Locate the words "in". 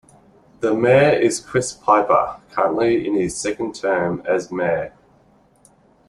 3.05-3.13